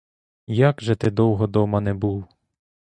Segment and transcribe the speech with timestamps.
[0.47, 2.25] Як же ти довго дома не був!